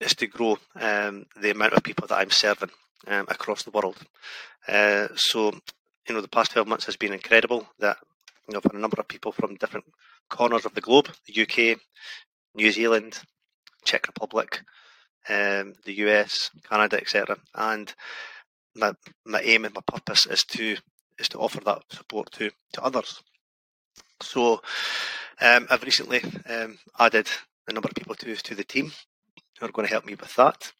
[0.00, 2.70] is to grow um, the amount of people that I'm serving
[3.08, 3.96] um, across the world.
[4.68, 5.52] Uh, so,
[6.08, 7.66] you know, the past 12 months has been incredible.
[7.78, 7.96] That
[8.48, 9.86] you know, for a number of people from different
[10.28, 11.78] corners of the globe, the UK,
[12.54, 13.20] New Zealand,
[13.84, 14.62] Czech Republic,
[15.28, 17.36] um, the US, Canada, etc.
[17.54, 17.94] And
[18.74, 18.92] my
[19.24, 20.76] my aim and my purpose is to
[21.18, 23.22] is to offer that support to to others.
[24.22, 24.62] So
[25.40, 27.28] um, I've recently um, added
[27.68, 28.92] a number of people to to the team
[29.58, 30.72] who are going to help me with that,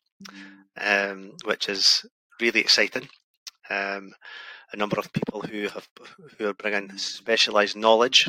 [0.81, 2.07] um, which is
[2.41, 3.09] really exciting.
[3.71, 4.13] Um,
[4.73, 5.89] a number of people who have
[6.39, 8.29] who are bringing specialised knowledge,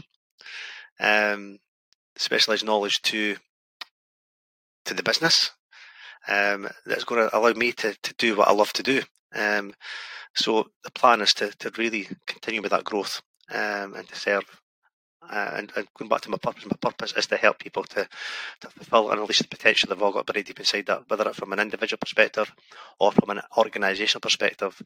[1.00, 1.60] um,
[2.16, 3.38] specialised knowledge to
[4.86, 5.52] to the business.
[6.28, 9.02] Um, that's going to allow me to, to do what I love to do.
[9.36, 9.74] Um,
[10.34, 14.44] so the plan is to, to really continue with that growth um, and to serve.
[15.28, 18.08] Uh, and, and, going back to my purpose, my purpose is to help people to,
[18.62, 21.40] to fulfill and unleash the potential they've all got buried deep inside that, whether it's
[21.40, 22.54] from an individual perspective
[23.00, 24.80] or from an organisational perspective.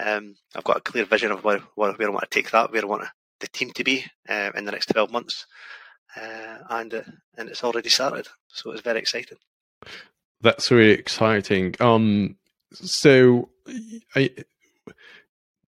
[0.00, 2.72] Um, I've got a clear vision of where, where, where I want to take that,
[2.72, 3.04] where I want
[3.42, 5.46] the team to be uh, in the next 12 months.
[6.16, 7.02] Uh, and uh,
[7.38, 9.38] and it's already started, so it's very exciting.
[10.42, 11.74] That's really exciting.
[11.80, 12.36] Um,
[12.74, 13.48] so
[14.14, 14.30] I,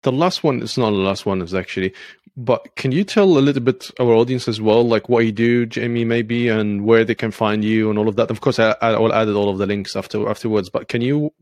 [0.03, 1.95] the last one is not the last one is actually
[2.37, 5.67] but can you tell a little bit our audience as well like what you do
[5.67, 8.75] jamie maybe and where they can find you and all of that of course i,
[8.81, 11.33] I will add all of the links after afterwards but can you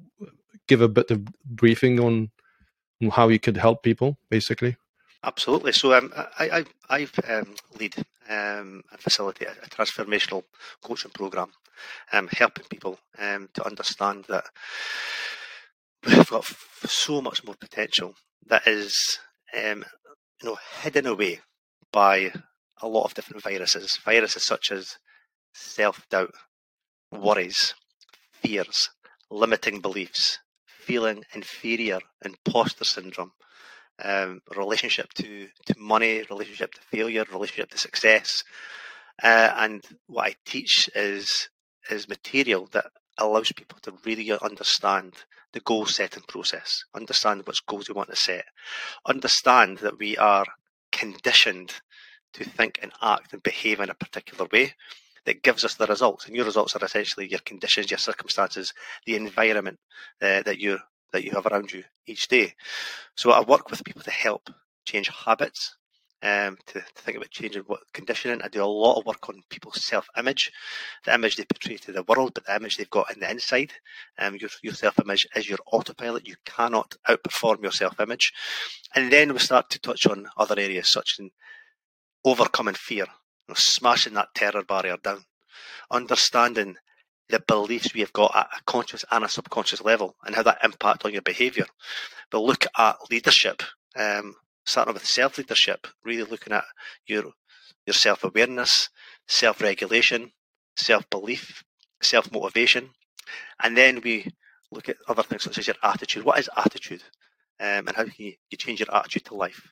[0.69, 2.31] give a bit of briefing on
[3.11, 4.77] how you could help people basically
[5.25, 7.95] absolutely so um, i i i um, lead
[8.29, 10.45] um, and facilitate a, transformational
[10.83, 11.51] coaching program
[12.13, 14.45] um, helping people um, to understand that
[16.07, 16.45] we've got
[16.85, 18.15] so much more potential
[18.47, 19.19] that is,
[19.57, 19.85] um,
[20.43, 21.41] you know, hidden away
[21.93, 22.33] by
[22.81, 23.99] a lot of different viruses.
[24.05, 24.97] Viruses such as
[25.55, 26.35] self-doubt,
[27.13, 27.75] worries,
[28.33, 28.91] fears,
[29.31, 33.33] limiting beliefs, feeling inferior, imposter syndrome,
[34.03, 38.45] um, relationship to, to money, relationship to failure, relationship to success.
[39.23, 41.49] Uh, and what I teach is
[41.91, 42.87] is material that
[43.19, 45.15] allows people to really understand
[45.53, 48.45] the goal setting process, understand which goals we want to set,
[49.07, 50.47] understand that we are
[50.93, 51.73] conditioned
[52.33, 54.75] to think and act and behave in a particular way
[55.25, 56.27] that gives us the results.
[56.27, 58.73] And your results are essentially your conditions, your circumstances,
[59.07, 59.79] the environment
[60.21, 60.79] uh, that you
[61.13, 62.55] that you have around you each day.
[63.15, 64.51] So I work with people to help
[64.85, 65.77] change habits,
[66.23, 68.43] um, to, to, think about changing what conditioning.
[68.43, 70.53] I do a lot of work on people's self-image,
[71.05, 73.73] the image they portray to the world, but the image they've got in the inside.
[74.19, 76.29] Um, your, your self-image is your autopilot.
[76.29, 78.33] You cannot outperform your self-image.
[78.95, 81.29] And then we start to touch on other areas such as
[82.25, 85.25] overcoming fear, you know, smashing that terror barrier down,
[85.91, 86.77] understanding
[87.29, 90.63] the beliefs we have got at a conscious and a subconscious level and how that
[90.63, 91.67] impact on your behaviour.
[92.31, 93.63] But look at leadership.
[93.97, 96.65] Um, starting with self leadership, really looking at
[97.07, 97.25] your
[97.87, 98.89] your self awareness,
[99.27, 100.33] self regulation,
[100.77, 101.63] self belief,
[102.01, 102.91] self motivation,
[103.63, 104.27] and then we
[104.71, 106.25] look at other things such as your attitude.
[106.25, 107.03] What is attitude?
[107.61, 109.71] Um, and how can you, you, change your attitude to life?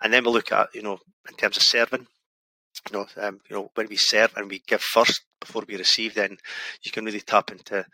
[0.00, 2.06] And then we look at, you know, in terms of serving,
[2.90, 6.14] you know, um, you know, when we serve and we give first before we receive,
[6.14, 6.36] then
[6.82, 7.84] you can really tap into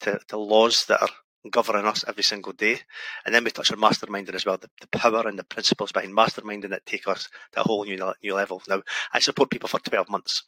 [0.00, 1.08] to, to laws that are
[1.50, 2.80] governing us every single day.
[3.24, 6.16] And then we touch on masterminding as well, the, the power and the principles behind
[6.16, 8.62] masterminding that take us to a whole new new level.
[8.68, 10.44] Now, I support people for 12 months.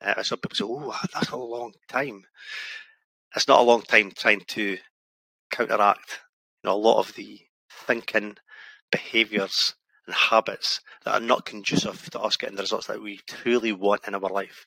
[0.00, 2.24] Uh, some people say, oh, that's a long time.
[3.34, 4.78] It's not a long time trying to
[5.50, 6.20] counteract
[6.62, 8.36] you know, a lot of the thinking,
[8.90, 9.74] behaviours,
[10.06, 14.06] and habits that are not conducive to us getting the results that we truly want
[14.06, 14.66] in our life.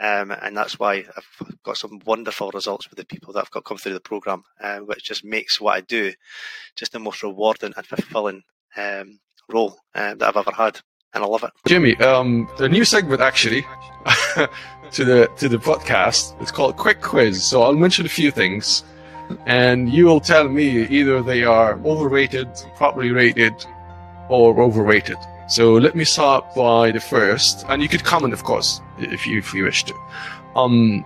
[0.00, 3.64] Um, and that's why I've got some wonderful results with the people that I've got
[3.64, 6.12] come through the program, uh, which just makes what I do
[6.76, 8.42] just the most rewarding and fulfilling
[8.76, 10.80] um, role uh, that I've ever had.
[11.14, 11.50] And I love it.
[11.66, 13.62] Jimmy, um, the new segment actually
[14.34, 16.40] to the to the podcast.
[16.42, 17.40] It's called Quick Quiz.
[17.44, 18.82] So I'll mention a few things,
[19.46, 23.54] and you will tell me either they are overrated, properly rated,
[24.28, 25.16] or overrated.
[25.48, 29.38] So let me start by the first, and you could comment, of course, if you
[29.38, 29.94] if you wish to.
[30.56, 31.04] Um,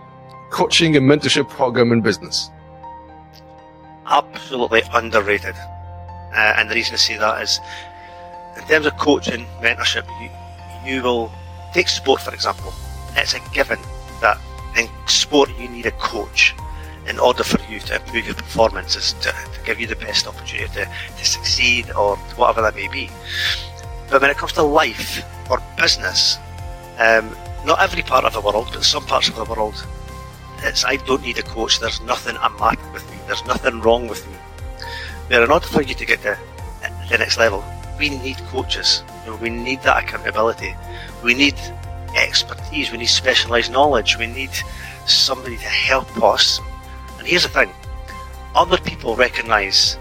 [0.51, 2.51] coaching and mentorship program in business.
[4.07, 5.57] Absolutely underrated.
[6.35, 7.61] Uh, and the reason I say that is,
[8.57, 10.31] in terms of coaching, mentorship, you,
[10.91, 11.33] you will
[11.73, 12.73] take sport for example.
[13.17, 13.79] It's a given
[14.21, 14.39] that
[14.77, 16.55] in sport you need a coach
[17.09, 20.73] in order for you to improve your performances, to, to give you the best opportunity
[20.75, 20.85] to,
[21.17, 23.11] to succeed or whatever that may be.
[24.11, 26.39] But when it comes to life or business,
[26.99, 27.35] um,
[27.65, 29.85] not every part of the world, but some parts of the world,
[30.63, 31.81] it's I don't need a coach.
[31.81, 33.17] There's nothing amiss with me.
[33.27, 34.37] There's nothing wrong with me.
[35.29, 36.39] But in order for you to get to
[37.09, 37.65] the next level,
[37.99, 39.03] we need coaches.
[39.25, 40.75] You know, we need that accountability.
[41.23, 41.55] We need
[42.17, 42.91] expertise.
[42.91, 44.17] We need specialised knowledge.
[44.19, 44.51] We need
[45.07, 46.61] somebody to help us.
[47.29, 47.71] And here's the thing:
[48.55, 49.99] other people recognise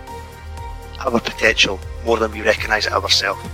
[1.01, 3.45] our potential more than we recognise it ourselves.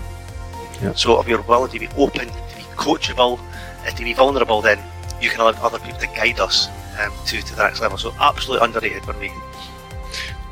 [0.79, 0.93] Yeah.
[0.93, 4.77] So if you're willing to be open, to be coachable, uh, to be vulnerable, then
[5.19, 6.67] you can allow other people to guide us
[6.99, 7.97] um, to, to the next level.
[7.97, 9.31] So absolutely underrated for me.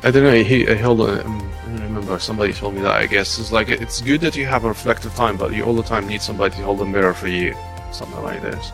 [0.02, 0.42] I don't know.
[0.42, 1.20] He, he hold on.
[1.20, 2.18] um, I don't remember.
[2.18, 2.96] Somebody told me that.
[2.96, 5.76] I guess it's like it's good that you have a reflective time, but you all
[5.76, 7.54] the time need somebody to hold a mirror for you.
[7.92, 8.72] Something like this.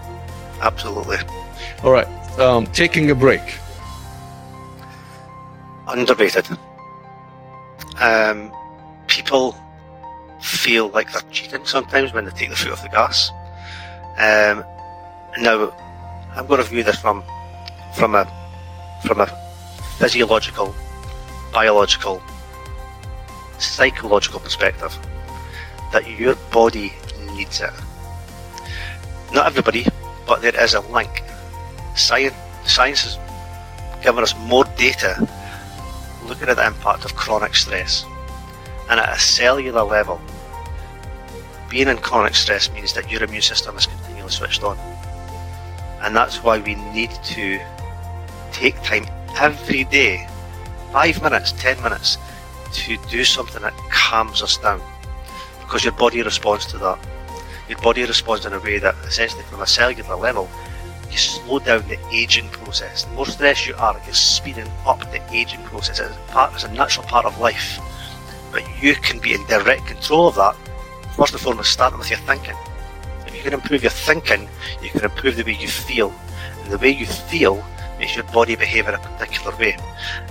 [0.62, 1.18] Absolutely
[1.84, 2.08] All right.
[2.38, 3.42] Um, taking a break.
[5.88, 6.46] Underrated.
[8.00, 8.52] Um,
[9.06, 9.56] people
[10.40, 13.30] feel like they're cheating sometimes when they take the foot off the gas.
[14.18, 14.64] Um,
[15.40, 15.72] now,
[16.34, 17.22] I'm going to view this from
[17.94, 18.26] from a
[19.04, 19.26] from a
[19.98, 20.74] physiological,
[21.52, 22.22] biological,
[23.58, 24.96] psychological perspective.
[25.92, 26.92] That your body
[27.32, 27.70] needs it.
[29.32, 29.86] Not everybody,
[30.26, 31.22] but there is a link.
[31.96, 32.34] Science,
[32.66, 33.18] science has
[34.02, 35.26] given us more data
[36.28, 38.04] looking at the impact of chronic stress.
[38.90, 40.20] And at a cellular level,
[41.68, 44.78] being in chronic stress means that your immune system is continually switched on.
[46.00, 47.60] And that's why we need to
[48.52, 49.06] take time
[49.36, 50.26] every day,
[50.92, 52.16] five minutes, ten minutes,
[52.72, 54.80] to do something that calms us down.
[55.60, 56.98] Because your body responds to that.
[57.68, 60.48] Your body responds in a way that essentially from a cellular level,
[61.10, 63.04] you slow down the aging process.
[63.04, 66.00] The more stressed you are, you're speeding up the aging process.
[66.00, 67.80] It's a, part, it's a natural part of life.
[68.52, 70.56] But you can be in direct control of that,
[71.16, 72.56] first and foremost, starting with your thinking.
[73.26, 74.48] If you can improve your thinking,
[74.82, 76.12] you can improve the way you feel.
[76.62, 77.64] And the way you feel
[77.98, 79.76] makes your body behave in a particular way.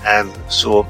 [0.07, 0.83] Um, so,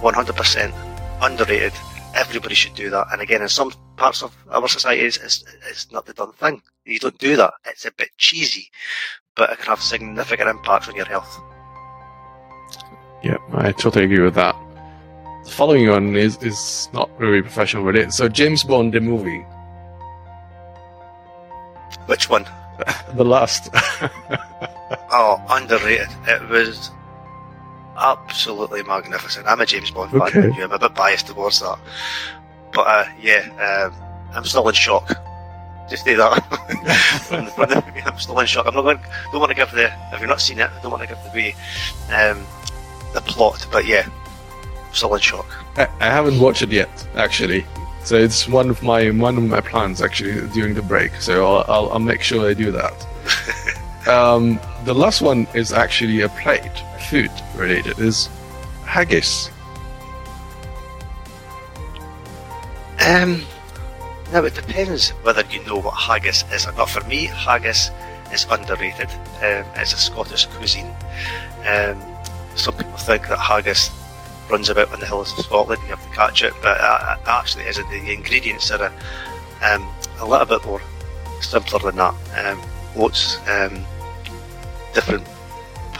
[0.00, 0.72] 100%
[1.20, 1.72] underrated.
[2.14, 3.06] Everybody should do that.
[3.12, 6.62] And again, in some parts of our society, it's, it's, it's not the done thing.
[6.84, 7.54] You don't do that.
[7.66, 8.70] It's a bit cheesy,
[9.34, 11.40] but it can have significant impacts on your health.
[13.22, 14.56] Yeah, I totally agree with that.
[15.44, 18.12] The following one is is not really professional related.
[18.12, 19.44] So James Bond, the movie,
[22.06, 22.44] Which one?
[23.14, 23.68] the last.
[25.14, 26.08] Oh, underrated.
[26.26, 26.90] It was
[27.96, 29.46] absolutely magnificent.
[29.46, 30.50] I'm a James Bond Okay.
[30.50, 30.62] fan.
[30.62, 31.78] I'm a bit biased towards that.
[32.72, 33.94] But uh, yeah, um,
[34.34, 35.10] I'm still in shock.
[35.90, 36.40] Just say that.
[37.28, 38.66] from the, from the, I'm still in shock.
[38.66, 38.98] I'm not going.
[39.30, 39.92] Don't want to give the.
[40.12, 41.52] If you've not seen it, I don't want to give the
[42.14, 42.46] um,
[43.12, 43.66] the plot.
[43.70, 45.46] But yeah, I'm still in shock.
[45.76, 47.66] I, I haven't watched it yet, actually.
[48.04, 51.12] So it's one of my one of my plans actually during the break.
[51.20, 53.06] So I'll I'll, I'll make sure I do that.
[54.08, 56.72] um, the last one is actually a plate,
[57.12, 57.98] food related.
[57.98, 58.30] Is
[58.86, 59.50] haggis.
[63.06, 63.42] Um,
[64.32, 66.88] now it depends whether you know what haggis is or not.
[66.88, 67.90] For me, haggis
[68.32, 69.10] is underrated.
[69.42, 70.90] Um, a Scottish cuisine.
[71.68, 72.00] Um,
[72.54, 73.90] some people think that haggis
[74.50, 75.82] runs about on the hills of Scotland.
[75.82, 77.90] You have to catch it, but uh, actually isn't.
[77.90, 79.86] The ingredients are a, um,
[80.18, 80.80] a little bit more
[81.42, 82.14] simpler than that.
[82.42, 82.62] Um,
[82.96, 83.84] oats, um,
[84.94, 85.26] different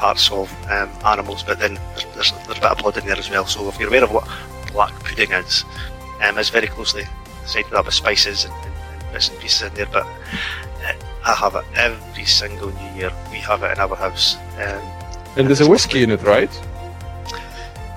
[0.03, 3.17] parts of um, animals, but then there's, there's, there's a bit of blood in there
[3.17, 3.47] as well.
[3.47, 4.27] So if you're aware of what
[4.73, 5.65] black pudding is,
[6.25, 7.05] um, it's very closely
[7.47, 8.75] tied to that with spices and, and,
[9.05, 9.87] and bits and pieces in there.
[9.87, 10.93] But uh,
[11.25, 13.13] I have it every single New Year.
[13.31, 14.37] We have it in our house.
[14.59, 14.83] Um,
[15.37, 16.51] And there's a whiskey in it, right?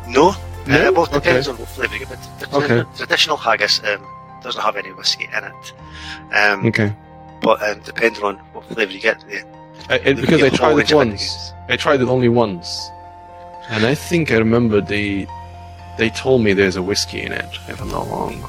[0.07, 0.35] no,
[0.67, 0.89] No?
[0.89, 1.53] Uh, well, it depends Okay.
[1.53, 2.09] on what flavour you get.
[2.39, 2.89] But the, Okay.
[2.95, 4.05] traditional haggis um,
[4.43, 5.73] doesn't have any whiskey in it.
[6.33, 6.93] Um, Okay.
[7.41, 9.43] But um, depending on what flavour you get, the,
[9.89, 11.53] I, it, because I tried it once.
[11.69, 12.89] I tried it only once,
[13.69, 15.27] and I think I remember they
[15.97, 17.45] they told me there's a whiskey in it.
[17.67, 18.43] If I'm not wrong.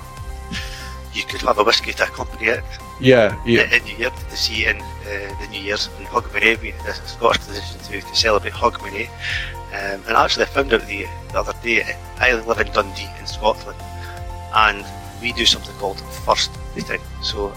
[1.13, 2.65] You could have a whiskey to accompany it.
[3.01, 3.75] Yeah, yeah.
[3.75, 6.61] in New Year to see in uh, the New Year's in Hogmanay.
[6.61, 9.09] We the Scottish tradition to, to celebrate Hogmanay.
[9.69, 11.97] Um, and actually, I found out the, the other day.
[12.19, 13.79] I live in Dundee in Scotland,
[14.55, 14.85] and
[15.21, 17.01] we do something called first meeting.
[17.23, 17.53] So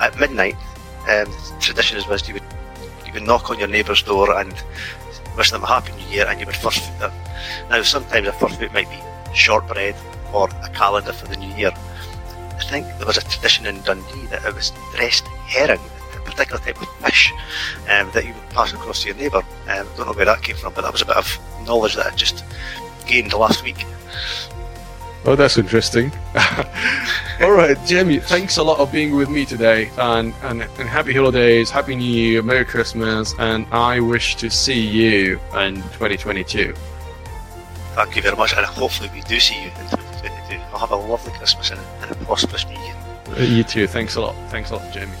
[0.00, 0.56] at midnight,
[1.08, 2.42] um, the tradition is was you would
[3.12, 4.54] you would knock on your neighbour's door and
[5.36, 7.12] wish them a happy new year, and you would first foot them.
[7.68, 8.98] Now, sometimes a first foot might be
[9.34, 9.94] shortbread,
[10.32, 11.72] or a calendar for the new year.
[11.74, 15.80] I think there was a tradition in Dundee that it was dressed herring,
[16.16, 17.32] a particular type of fish
[17.90, 19.42] um, that you would pass across to your neighbour.
[19.68, 22.06] Um, don't know where that came from, but that was a bit of knowledge that
[22.06, 22.44] I just
[23.06, 23.84] gained last week.
[25.24, 26.10] Oh, that's interesting.
[27.40, 31.12] All right, Jamie, thanks a lot of being with me today, and, and, and happy
[31.14, 36.74] holidays, happy New Year, Merry Christmas, and I wish to see you in 2022.
[37.94, 40.60] Thank you very much, and hopefully we do see you in 2022.
[40.72, 42.96] I'll have a lovely Christmas and a, and a prosperous New Year.
[43.36, 43.86] Uh, you too.
[43.86, 44.34] Thanks a lot.
[44.50, 45.12] Thanks a lot, Jamie.